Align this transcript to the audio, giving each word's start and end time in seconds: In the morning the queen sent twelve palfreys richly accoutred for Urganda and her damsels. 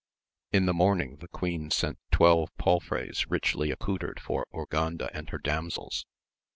In 0.51 0.65
the 0.65 0.73
morning 0.73 1.17
the 1.17 1.27
queen 1.27 1.69
sent 1.69 1.99
twelve 2.09 2.49
palfreys 2.57 3.27
richly 3.29 3.69
accoutred 3.69 4.19
for 4.19 4.47
Urganda 4.51 5.11
and 5.13 5.29
her 5.29 5.37
damsels. 5.37 6.07